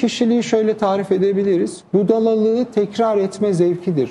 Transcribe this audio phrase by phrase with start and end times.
[0.00, 1.80] Kişiliği şöyle tarif edebiliriz.
[1.94, 4.10] Budalalığı tekrar etme zevkidir.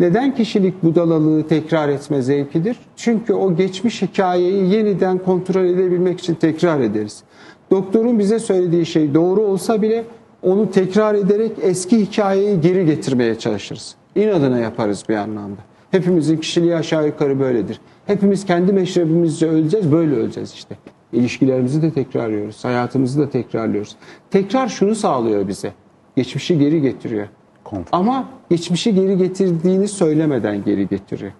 [0.00, 2.76] Neden kişilik budalalığı tekrar etme zevkidir?
[2.96, 7.22] Çünkü o geçmiş hikayeyi yeniden kontrol edebilmek için tekrar ederiz.
[7.70, 10.04] Doktorun bize söylediği şey doğru olsa bile
[10.42, 13.94] onu tekrar ederek eski hikayeyi geri getirmeye çalışırız.
[14.14, 15.60] İnadına yaparız bir anlamda.
[15.90, 17.80] Hepimizin kişiliği aşağı yukarı böyledir.
[18.06, 20.76] Hepimiz kendi meşrebimizce öleceğiz, böyle öleceğiz işte.
[21.12, 23.96] İlişkilerimizi de tekrarlıyoruz, hayatımızı da tekrarlıyoruz.
[24.30, 25.72] Tekrar şunu sağlıyor bize.
[26.16, 27.28] Geçmişi geri getiriyor.
[27.64, 27.88] Konfor.
[27.92, 31.32] Ama geçmişi geri getirdiğini söylemeden geri getiriyor.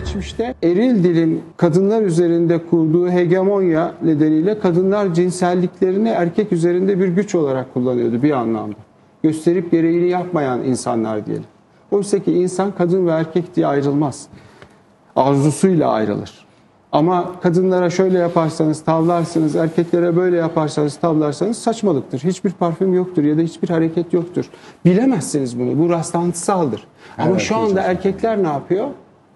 [0.00, 7.74] Geçmişte eril dilin kadınlar üzerinde kurduğu hegemonya nedeniyle kadınlar cinselliklerini erkek üzerinde bir güç olarak
[7.74, 8.76] kullanıyordu bir anlamda.
[9.22, 11.44] Gösterip gereğini yapmayan insanlar diyelim.
[11.90, 14.28] Oysa ki insan kadın ve erkek diye ayrılmaz.
[15.16, 16.43] Arzusuyla ayrılır.
[16.94, 22.18] Ama kadınlara şöyle yaparsanız tavlarsınız, erkeklere böyle yaparsanız tavlarsanız saçmalıktır.
[22.18, 24.50] Hiçbir parfüm yoktur ya da hiçbir hareket yoktur.
[24.84, 25.78] Bilemezsiniz bunu.
[25.78, 26.86] Bu rastlantısaldır.
[27.18, 28.88] Ama Evet, şu anda erkekler ne yapıyor?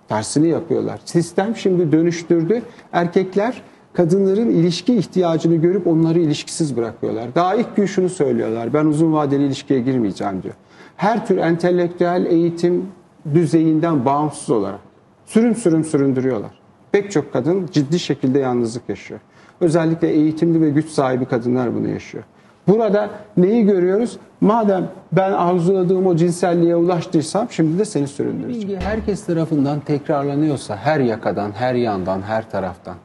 [0.08, 1.00] Tersini yapıyorlar.
[1.04, 2.62] Sistem şimdi dönüştürdü.
[2.92, 7.34] Erkekler kadınların ilişki ihtiyacını görüp onları ilişkisiz bırakıyorlar.
[7.34, 8.74] Daha ilk gün şunu söylüyorlar.
[8.74, 10.54] Ben uzun vadeli ilişkiye girmeyeceğim diyor.
[10.96, 12.86] Her tür entelektüel eğitim
[13.34, 14.80] düzeyinden bağımsız olarak
[15.26, 16.67] sürüm sürüm süründürüyorlar.
[16.92, 19.20] Pek çok kadın ciddi şekilde yalnızlık yaşıyor.
[19.60, 22.24] Özellikle eğitimli ve güç sahibi kadınlar bunu yaşıyor.
[22.68, 24.18] Burada neyi görüyoruz?
[24.40, 28.68] Madem ben arzuladığım o cinselliğe ulaştıysam şimdi de seni süründüreceğim.
[28.68, 32.96] Bilgi herkes tarafından tekrarlanıyorsa her yakadan, her yandan, her taraftan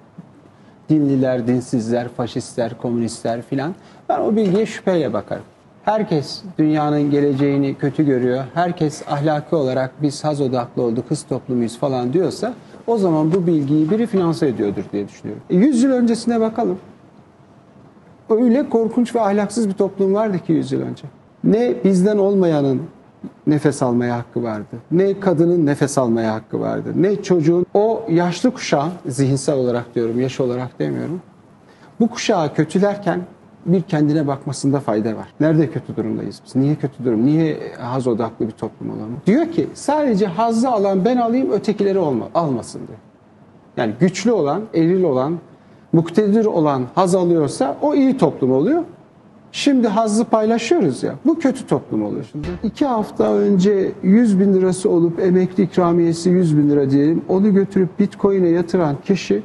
[0.90, 3.76] dinliler, dinsizler, faşistler, komünistler filan.
[4.10, 5.44] Ben o bilgiye şüpheyle bakarım.
[5.86, 8.44] Herkes dünyanın geleceğini kötü görüyor.
[8.54, 12.54] Herkes ahlaki olarak biz haz odaklı olduk, kız toplumuyuz falan diyorsa
[12.88, 15.44] o zaman bu bilgiyi biri finanse ediyordur diye düşünüyorum.
[15.50, 16.80] E, 100 yıl öncesine bakalım.
[18.30, 21.04] Öyle korkunç ve ahlaksız bir toplum vardı ki 100 yıl önce.
[21.44, 22.82] Ne bizden olmayanın
[23.48, 24.76] nefes almaya hakkı vardı.
[24.92, 26.94] Ne kadının nefes almaya hakkı vardı.
[26.96, 31.22] Ne çocuğun o yaşlı kuşağın zihinsel olarak diyorum, yaş olarak demiyorum.
[32.00, 33.22] Bu kuşağı kötülerken
[33.66, 35.28] bir kendine bakmasında fayda var.
[35.40, 36.56] Nerede kötü durumdayız biz?
[36.56, 37.26] Niye kötü durum?
[37.26, 39.18] Niye haz odaklı bir toplum olalım?
[39.26, 43.00] Diyor ki sadece hazzı alan ben alayım ötekileri olma, almasın diyor.
[43.78, 45.38] Yani güçlü olan, eril olan,
[45.94, 48.84] muktedir olan haz alıyorsa o iyi toplum oluyor.
[49.52, 51.16] Şimdi hazzı paylaşıyoruz ya.
[51.26, 52.48] Bu kötü toplum oluyor şimdi.
[52.64, 57.22] İki hafta önce 100 bin lirası olup emekli ikramiyesi 100 bin lira diyelim.
[57.30, 59.44] Onu götürüp bitcoin'e yatıran kişi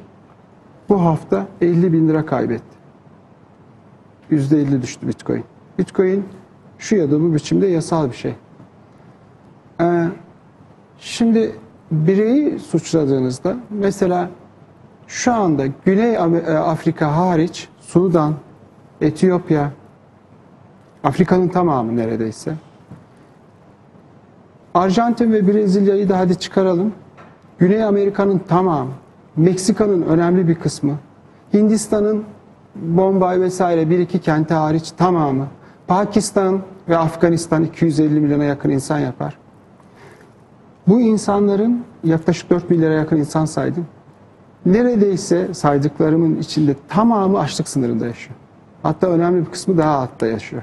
[0.89, 2.78] bu hafta 50 bin lira kaybetti.
[4.31, 5.45] %50 düştü bitcoin.
[5.79, 6.25] Bitcoin
[6.79, 8.35] şu ya da bu biçimde yasal bir şey.
[9.81, 10.05] Ee,
[10.99, 11.53] şimdi
[11.91, 14.31] bireyi suçladığınızda mesela
[15.07, 16.19] şu anda Güney e,
[16.59, 18.35] Afrika hariç Sudan,
[19.01, 19.73] Etiyopya,
[21.05, 22.55] Afrika'nın tamamı neredeyse.
[24.75, 26.93] Arjantin ve Brezilya'yı da hadi çıkaralım.
[27.59, 28.91] Güney Amerika'nın tamamı,
[29.37, 30.95] Meksika'nın önemli bir kısmı,
[31.55, 32.25] Hindistan'ın
[32.83, 35.47] Bombay vesaire bir iki kenti hariç tamamı,
[35.87, 39.39] Pakistan ve Afganistan 250 milyona yakın insan yapar.
[40.89, 43.87] Bu insanların yaklaşık 4 milyara yakın insan saydım.
[44.67, 48.37] Neredeyse saydıklarımın içinde tamamı açlık sınırında yaşıyor.
[48.83, 50.63] Hatta önemli bir kısmı daha altta yaşıyor.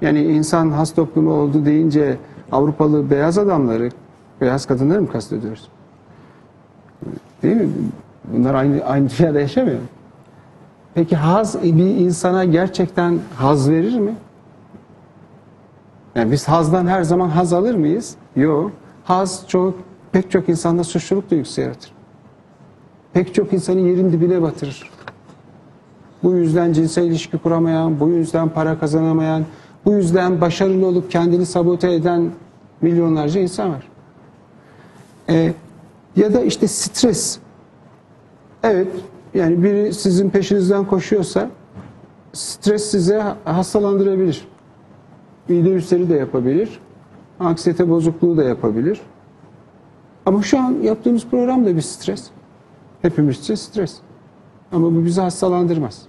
[0.00, 2.16] Yani insan has toplumu oldu deyince
[2.52, 3.90] Avrupalı beyaz adamları,
[4.40, 5.68] beyaz kadınları mı kastediyoruz?
[7.42, 7.68] Değil mi?
[8.32, 9.78] Bunlar aynı, aynı dünyada yaşamıyor.
[10.94, 14.14] Peki haz bir insana gerçekten haz verir mi?
[16.14, 18.14] Yani biz hazdan her zaman haz alır mıyız?
[18.36, 18.70] Yok.
[19.04, 19.74] Haz çok,
[20.12, 21.92] pek çok insanda suçluluk duygusu yaratır.
[23.12, 24.90] Pek çok insanı yerin dibine batırır.
[26.22, 29.44] Bu yüzden cinsel ilişki kuramayan, bu yüzden para kazanamayan,
[29.84, 32.30] bu yüzden başarılı olup kendini sabote eden
[32.80, 33.88] milyonlarca insan var.
[35.28, 35.52] Ee,
[36.16, 37.38] ya da işte stres.
[38.62, 38.88] Evet,
[39.34, 41.50] yani biri sizin peşinizden koşuyorsa
[42.32, 44.48] stres size hastalandırabilir.
[45.48, 46.80] Mide ülseri de yapabilir.
[47.40, 49.00] Anksiyete bozukluğu da yapabilir.
[50.26, 52.30] Ama şu an yaptığımız program da bir stres.
[53.02, 53.96] Hepimiz için stres.
[54.72, 56.02] Ama bu bizi hastalandırmaz.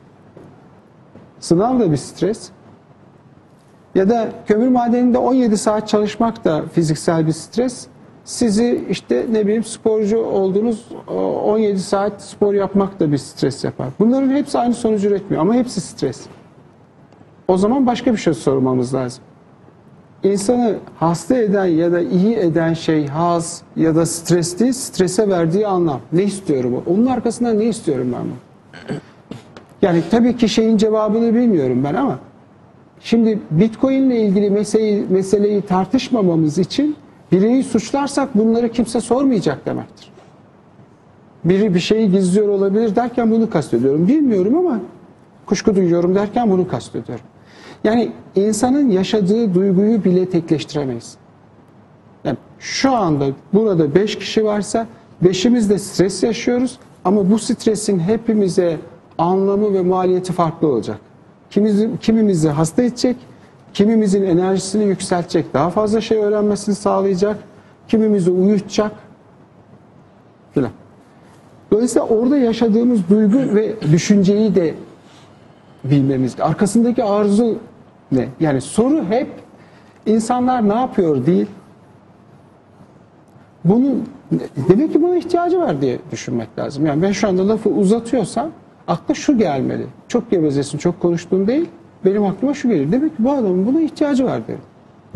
[1.40, 2.50] Sınav da bir stres.
[3.96, 7.88] Ya da kömür madeninde 17 saat çalışmak da fiziksel bir stres.
[8.26, 13.88] Sizi işte ne bileyim sporcu olduğunuz o 17 saat spor yapmak da bir stres yapar.
[14.00, 16.22] Bunların hepsi aynı sonucu üretmiyor ama hepsi stres.
[17.48, 19.24] O zaman başka bir şey sormamız lazım.
[20.24, 25.68] İnsanı hasta eden ya da iyi eden şey haz ya da stres değil, strese verdiği
[25.68, 26.00] anlam.
[26.14, 26.84] Ne istiyorum?
[26.88, 28.94] Onun arkasından ne istiyorum ben bu?
[29.82, 32.20] Yani tabii ki şeyin cevabını bilmiyorum ben ama
[33.04, 36.96] Şimdi Bitcoin ile ilgili meseleyi, meseleyi tartışmamamız için
[37.32, 40.12] bireyi suçlarsak bunları kimse sormayacak demektir.
[41.46, 44.08] Biri bir şeyi gizliyor olabilir derken bunu kastediyorum.
[44.08, 44.80] Bilmiyorum ama
[45.46, 47.26] kuşku duyuyorum derken bunu kastediyorum.
[47.84, 51.16] Yani insanın yaşadığı duyguyu bile tekleştiremeyiz.
[52.24, 54.88] Yani şu anda burada 5 kişi varsa
[55.22, 58.78] beşimiz de stres yaşıyoruz ama bu stresin hepimize
[59.18, 60.98] anlamı ve maliyeti farklı olacak.
[61.50, 63.18] Kimimizi, kimimizi hasta edecek,
[63.74, 67.38] kimimizin enerjisini yükseltecek, daha fazla şey öğrenmesini sağlayacak,
[67.88, 68.92] kimimizi uyutacak
[70.54, 70.72] filan.
[71.72, 74.74] Dolayısıyla orada yaşadığımız duygu ve düşünceyi de
[75.84, 76.36] bilmemiz.
[76.40, 77.58] Arkasındaki arzu
[78.12, 78.28] ne?
[78.40, 79.28] Yani soru hep
[80.06, 81.48] insanlar ne yapıyor değil.
[83.66, 84.10] Bunun
[84.70, 86.86] demek ki buna ihtiyacı var diye düşünmek lazım.
[86.86, 88.50] Yani ben şu anda lafı uzatıyorsam
[88.88, 89.86] akla şu gelmeli.
[90.08, 91.70] Çok gevezesin, çok konuştuğun değil.
[92.06, 92.92] Benim aklıma şu gelir.
[92.92, 94.62] Demek ki bu adamın buna ihtiyacı var derim.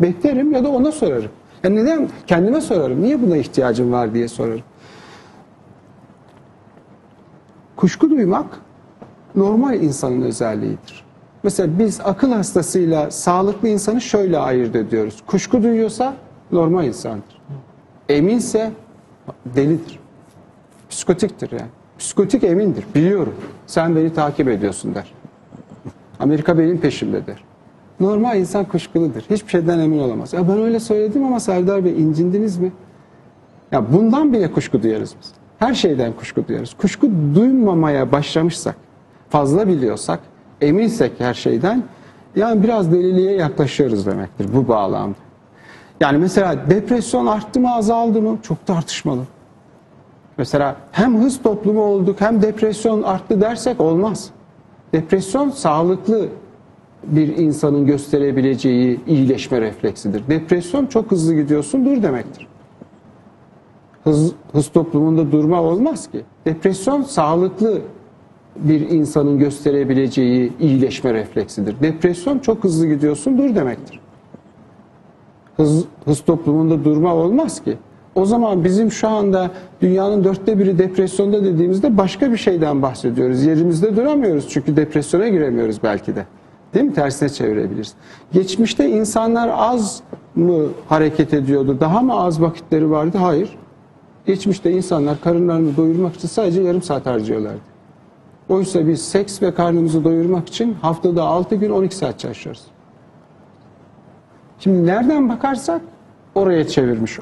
[0.00, 1.30] Beklerim ya da ona sorarım.
[1.64, 2.08] Yani neden?
[2.26, 3.02] Kendime sorarım.
[3.02, 4.62] Niye buna ihtiyacım var diye sorarım.
[7.76, 8.46] Kuşku duymak
[9.34, 11.04] normal insanın özelliğidir.
[11.42, 15.22] Mesela biz akıl hastasıyla sağlıklı insanı şöyle ayırt ediyoruz.
[15.26, 16.14] Kuşku duyuyorsa
[16.52, 17.42] normal insandır.
[18.08, 18.70] Eminse
[19.44, 19.98] delidir.
[20.90, 21.70] Psikotiktir yani.
[21.98, 22.84] Psikotik emindir.
[22.94, 23.34] Biliyorum.
[23.66, 25.12] Sen beni takip ediyorsun der.
[26.20, 27.44] Amerika benim peşimde der.
[28.00, 29.20] Normal insan kuşkuludur.
[29.30, 30.32] Hiçbir şeyden emin olamaz.
[30.32, 32.72] Ya ben öyle söyledim ama Serdar Bey incindiniz mi?
[33.72, 35.32] Ya bundan bile kuşku duyarız biz.
[35.58, 36.74] Her şeyden kuşku duyarız.
[36.74, 38.76] Kuşku duymamaya başlamışsak,
[39.28, 40.20] fazla biliyorsak,
[40.60, 41.82] eminsek her şeyden
[42.36, 45.16] yani biraz deliliğe yaklaşıyoruz demektir bu bağlamda.
[46.00, 49.22] Yani mesela depresyon arttı mı azaldı mı çok tartışmalı.
[50.38, 54.30] Mesela hem hız toplumu olduk hem depresyon arttı dersek olmaz.
[54.96, 56.28] Depresyon sağlıklı
[57.04, 60.22] bir insanın gösterebileceği iyileşme refleksidir.
[60.28, 62.46] Depresyon çok hızlı gidiyorsun dur demektir.
[64.04, 66.22] Hız, hız toplumunda durma olmaz ki.
[66.46, 67.80] Depresyon sağlıklı
[68.56, 71.80] bir insanın gösterebileceği iyileşme refleksidir.
[71.80, 74.00] Depresyon çok hızlı gidiyorsun dur demektir.
[75.56, 77.76] Hız, hız toplumunda durma olmaz ki.
[78.16, 83.44] O zaman bizim şu anda dünyanın dörtte biri depresyonda dediğimizde başka bir şeyden bahsediyoruz.
[83.44, 86.26] Yerimizde duramıyoruz çünkü depresyona giremiyoruz belki de.
[86.74, 86.92] Değil mi?
[86.92, 87.94] Tersine çevirebiliriz.
[88.32, 90.02] Geçmişte insanlar az
[90.34, 91.76] mı hareket ediyordu?
[91.80, 93.18] Daha mı az vakitleri vardı?
[93.18, 93.58] Hayır.
[94.26, 97.60] Geçmişte insanlar karınlarını doyurmak için sadece yarım saat harcıyorlardı.
[98.48, 102.64] Oysa biz seks ve karnımızı doyurmak için haftada 6 gün 12 saat çalışıyoruz.
[104.58, 105.80] Şimdi nereden bakarsak
[106.34, 107.18] oraya çevirmiş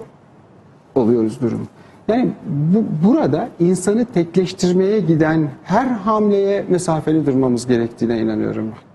[0.95, 1.65] oluyoruz durumu.
[2.09, 8.95] Yani bu, burada insanı tekleştirmeye giden her hamleye mesafeli durmamız gerektiğine inanıyorum ben.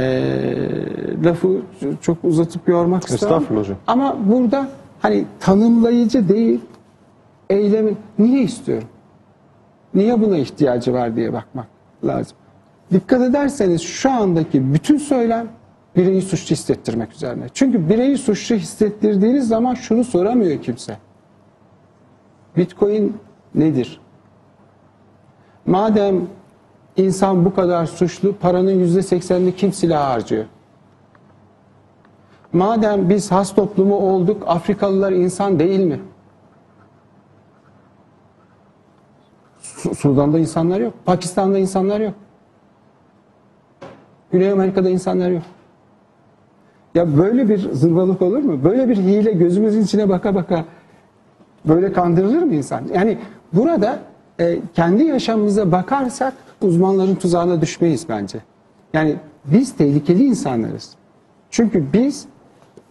[0.00, 1.60] Ee, lafı
[2.00, 3.34] çok uzatıp yormak istemem.
[3.34, 3.76] Estağfurullah hocam.
[3.86, 4.68] Ama burada
[5.02, 6.60] hani tanımlayıcı değil,
[7.50, 8.88] eylemi niye istiyorum?
[9.94, 11.66] Niye buna ihtiyacı var diye bakmak
[12.04, 12.36] lazım.
[12.92, 15.46] Dikkat ederseniz şu andaki bütün söylem
[15.96, 17.46] bireyi suçlu hissettirmek üzerine.
[17.54, 20.98] Çünkü bireyi suçlu hissettirdiğiniz zaman şunu soramıyor kimse.
[22.56, 23.16] Bitcoin
[23.54, 24.00] nedir?
[25.66, 26.26] Madem
[26.96, 30.44] insan bu kadar suçlu, paranın yüzde seksenini kim silah harcıyor?
[32.52, 36.00] Madem biz has toplumu olduk, Afrikalılar insan değil mi?
[39.60, 42.14] Su- Sudan'da insanlar yok, Pakistan'da insanlar yok.
[44.32, 45.42] Güney Amerika'da insanlar yok.
[46.96, 48.64] Ya böyle bir zırvalık olur mu?
[48.64, 50.64] Böyle bir hile gözümüzün içine baka baka
[51.68, 52.82] böyle kandırılır mı insan?
[52.94, 53.18] Yani
[53.52, 53.98] burada
[54.40, 58.38] e, kendi yaşamımıza bakarsak uzmanların tuzağına düşmeyiz bence.
[58.94, 60.90] Yani biz tehlikeli insanlarız.
[61.50, 62.26] Çünkü biz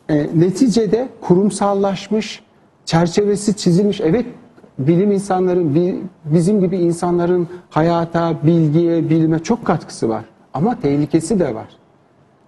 [0.10, 2.44] e, neticede kurumsallaşmış,
[2.86, 4.26] çerçevesi çizilmiş, evet
[4.80, 10.26] bilim insanların, bi- bizim gibi insanların hayata, bilgiye, bilime çok katkısı var.
[10.54, 11.68] Ama tehlikesi de var.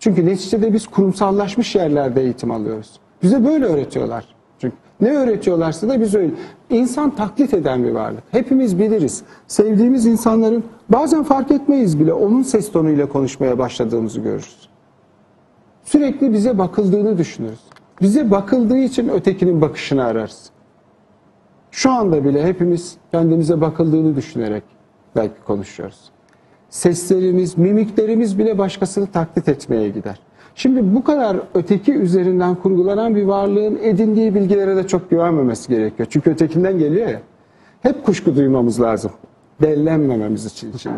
[0.07, 2.99] Çünkü neticede biz kurumsallaşmış yerlerde eğitim alıyoruz.
[3.23, 4.25] Bize böyle öğretiyorlar.
[4.59, 6.31] Çünkü ne öğretiyorlarsa da biz öyle.
[6.69, 8.23] İnsan taklit eden bir varlık.
[8.31, 9.23] Hepimiz biliriz.
[9.47, 14.69] Sevdiğimiz insanların bazen fark etmeyiz bile onun ses tonuyla konuşmaya başladığımızı görürüz.
[15.83, 17.61] Sürekli bize bakıldığını düşünürüz.
[18.01, 20.49] Bize bakıldığı için ötekinin bakışını ararız.
[21.71, 24.63] Şu anda bile hepimiz kendimize bakıldığını düşünerek
[25.15, 26.11] belki konuşuyoruz.
[26.69, 30.19] Seslerimiz, mimiklerimiz bile başkasını taklit etmeye gider.
[30.55, 36.07] Şimdi bu kadar öteki üzerinden kurgulanan bir varlığın edindiği bilgilere de çok güvenmemesi gerekiyor.
[36.11, 37.21] Çünkü ötekinden geliyor ya.
[37.81, 39.11] Hep kuşku duymamız lazım.
[39.61, 40.95] Dellenmememiz için içinde.